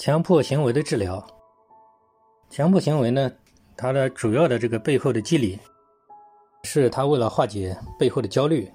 [0.00, 1.22] 强迫行为的治疗，
[2.48, 3.30] 强迫行为呢，
[3.76, 5.58] 它的主要的这个背后的机理，
[6.62, 8.66] 是他为了化解背后的焦虑，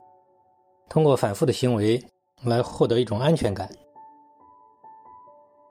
[0.87, 1.99] 通过反复的行为
[2.43, 3.67] 来获得一种安全感。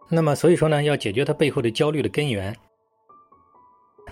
[0.08, 2.52] 那么，所以说呢，要解决他背后的焦虑的根源，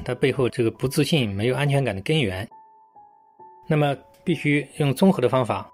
[0.05, 2.49] 他背后这个不自信、没有安全感的根源，
[3.67, 5.69] 那么必须用综合的方法，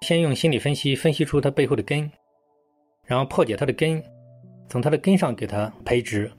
[0.00, 2.10] 先用心理分析分析出他背后的根，
[3.04, 4.02] 然后破解他的根。
[4.68, 6.30] 从他的根上给他培植，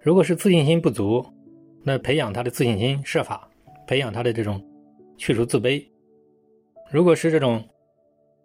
[0.00, 1.24] 如果是自信心不足，
[1.82, 3.48] 那培养他的自信心，设法
[3.86, 4.62] 培养他的这种
[5.16, 5.84] 去除自卑。
[6.90, 7.62] 如果是这种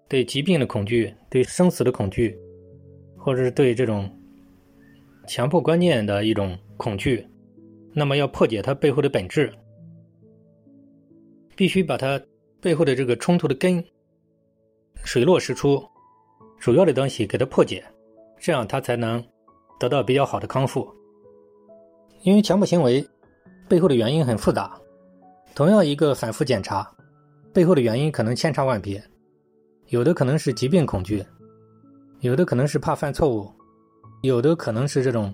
[0.09, 2.37] 对疾病的恐惧、对生死的恐惧，
[3.17, 4.09] 或者是对这种
[5.27, 7.25] 强迫观念的一种恐惧，
[7.93, 9.53] 那么要破解它背后的本质，
[11.55, 12.21] 必须把它
[12.59, 13.81] 背后的这个冲突的根
[15.05, 15.81] 水落石出，
[16.59, 17.81] 主要的东西给它破解。
[18.43, 19.23] 这样他才能
[19.79, 20.85] 得到比较好的康复。
[22.23, 23.07] 因为强迫行为
[23.69, 24.77] 背后的原因很复杂，
[25.55, 26.85] 同样一个反复检查，
[27.53, 29.01] 背后的原因可能千差万别。
[29.87, 31.25] 有的可能是疾病恐惧，
[32.19, 33.49] 有的可能是怕犯错误，
[34.23, 35.33] 有的可能是这种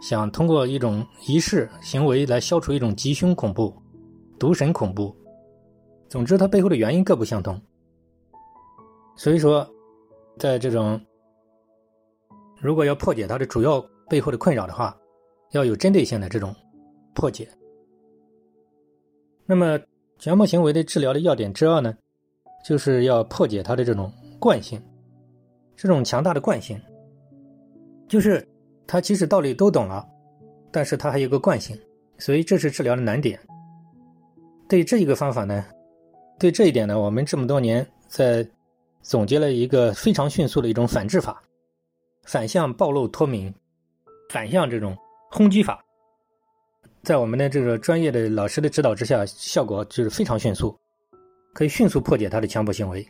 [0.00, 3.72] 想通过一种仪式行为来消除一种吉凶恐怖、
[4.36, 5.14] 毒神恐怖。
[6.08, 7.60] 总之，它背后的原因各不相同。
[9.14, 9.64] 所以说，
[10.40, 11.00] 在这种。
[12.60, 14.96] 如果要破解它的主要背后的困扰的话，
[15.52, 16.54] 要有针对性的这种
[17.14, 17.48] 破解。
[19.46, 19.78] 那么，
[20.18, 21.96] 强迫行为的治疗的要点之二呢，
[22.64, 24.82] 就是要破解它的这种惯性，
[25.76, 26.78] 这种强大的惯性，
[28.08, 28.46] 就是
[28.86, 30.06] 他其实道理都懂了，
[30.70, 31.78] 但是他还有个惯性，
[32.18, 33.38] 所以这是治疗的难点。
[34.68, 35.64] 对这一个方法呢，
[36.38, 38.46] 对这一点呢，我们这么多年在
[39.00, 41.42] 总结了一个非常迅速的一种反制法。
[42.30, 43.50] 反向暴露脱敏，
[44.28, 44.94] 反向这种
[45.30, 45.82] 轰击法，
[47.02, 50.78] 在我们的这个专业的老师的指导之下，效果就是非常迅速，
[51.54, 53.06] 可以迅速破解他的强迫行为。